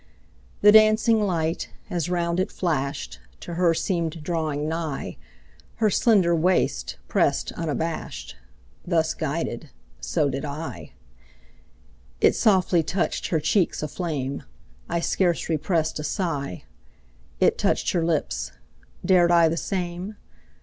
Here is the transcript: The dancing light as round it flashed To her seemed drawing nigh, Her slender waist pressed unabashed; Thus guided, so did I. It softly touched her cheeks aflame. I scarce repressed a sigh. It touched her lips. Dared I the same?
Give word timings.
The 0.61 0.71
dancing 0.71 1.21
light 1.21 1.69
as 1.91 2.09
round 2.09 2.39
it 2.39 2.51
flashed 2.51 3.19
To 3.41 3.53
her 3.53 3.75
seemed 3.75 4.23
drawing 4.23 4.67
nigh, 4.67 5.17
Her 5.75 5.91
slender 5.91 6.35
waist 6.35 6.97
pressed 7.07 7.51
unabashed; 7.51 8.35
Thus 8.83 9.13
guided, 9.13 9.69
so 9.99 10.27
did 10.27 10.43
I. 10.43 10.93
It 12.19 12.35
softly 12.35 12.81
touched 12.81 13.27
her 13.27 13.39
cheeks 13.39 13.83
aflame. 13.83 14.41
I 14.89 15.01
scarce 15.01 15.47
repressed 15.49 15.99
a 15.99 16.03
sigh. 16.03 16.63
It 17.39 17.59
touched 17.59 17.91
her 17.91 18.03
lips. 18.03 18.53
Dared 19.05 19.31
I 19.31 19.49
the 19.49 19.55
same? 19.55 20.15